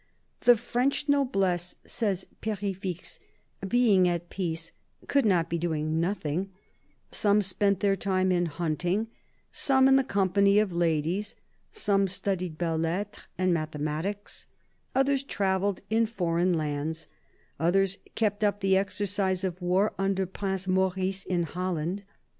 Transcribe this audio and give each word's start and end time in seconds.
"The 0.49 0.57
French 0.57 1.07
noblesse," 1.07 1.75
says 1.85 2.25
Perefixe," 2.41 3.19
being 3.77 4.07
at 4.07 4.31
peace, 4.31 4.71
could 5.07 5.25
not 5.27 5.47
be 5.47 5.59
doing 5.59 5.99
nothing; 5.99 6.49
some 7.11 7.43
spent 7.43 7.81
their 7.81 7.95
time 7.95 8.31
in 8.31 8.47
hunting; 8.47 9.09
some 9.51 9.87
in 9.87 9.97
the 9.97 10.03
company 10.03 10.57
of 10.57 10.73
ladies; 10.73 11.35
some 11.71 12.07
studied 12.07 12.57
belles 12.57 12.81
lettres 12.81 13.27
and 13.37 13.53
mathematics; 13.53 14.47
others 14.95 15.21
travelled 15.21 15.81
in 15.91 16.07
foreign 16.07 16.53
lands; 16.55 17.07
others 17.59 17.99
kept 18.15 18.43
up 18.43 18.61
the 18.61 18.75
exercise 18.75 19.43
of 19.43 19.61
war 19.61 19.93
under 19.99 20.25
Prince 20.25 20.67
Maurice 20.67 21.23
in 21.25 21.43
Holland. 21.43 22.01